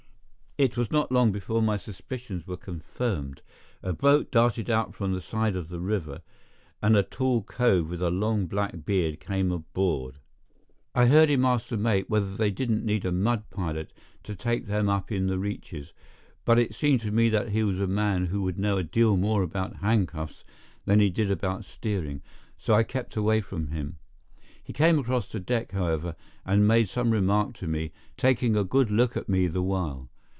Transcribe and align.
It 0.57 0.75
was 0.75 0.91
not 0.91 1.13
long 1.13 1.31
before 1.31 1.61
my 1.61 1.77
suspicions 1.77 2.45
were 2.45 2.57
confirmed. 2.57 3.41
A 3.81 3.93
boat 3.93 4.29
darted 4.33 4.69
out 4.69 4.93
from 4.93 5.13
the 5.13 5.21
side 5.21 5.55
of 5.55 5.69
the 5.69 5.79
river, 5.79 6.21
and 6.83 6.97
a 6.97 7.03
tall 7.03 7.41
cove 7.41 7.89
with 7.89 8.01
a 8.01 8.11
long 8.11 8.47
black 8.47 8.83
beard 8.83 9.21
came 9.21 9.49
aboard. 9.53 10.17
I 10.93 11.05
heard 11.05 11.29
him 11.29 11.45
ask 11.45 11.69
the 11.69 11.77
mate 11.77 12.09
whether 12.09 12.35
they 12.35 12.51
didn't 12.51 12.83
need 12.85 13.05
a 13.05 13.13
mud 13.13 13.49
pilot 13.49 13.93
to 14.23 14.35
take 14.35 14.65
them 14.67 14.89
up 14.89 15.09
in 15.09 15.27
the 15.27 15.39
reaches, 15.39 15.93
but 16.43 16.59
it 16.59 16.75
seemed 16.75 16.99
to 16.99 17.11
me 17.11 17.29
that 17.29 17.49
he 17.51 17.63
was 17.63 17.79
a 17.79 17.87
man 17.87 18.25
who 18.25 18.41
would 18.43 18.59
know 18.59 18.75
a 18.77 18.83
deal 18.83 19.15
more 19.15 19.43
about 19.43 19.77
handcuffs 19.77 20.43
than 20.85 20.99
he 20.99 21.09
did 21.09 21.31
about 21.31 21.63
steering, 21.63 22.21
so 22.57 22.73
I 22.75 22.83
kept 22.83 23.15
away 23.15 23.39
from 23.39 23.67
him. 23.67 23.97
He 24.61 24.73
came 24.73 24.99
across 24.99 25.29
the 25.31 25.39
deck, 25.39 25.71
however, 25.71 26.15
and 26.45 26.67
made 26.67 26.89
some 26.89 27.09
remark 27.11 27.53
to 27.59 27.67
me, 27.67 27.93
taking 28.17 28.57
a 28.57 28.65
good 28.65 28.91
look 28.91 29.15
at 29.15 29.29
me 29.29 29.47
the 29.47 29.63
while. 29.63 30.09